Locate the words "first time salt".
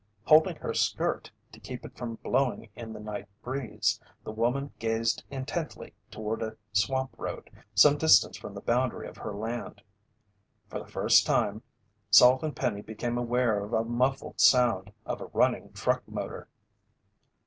10.89-12.41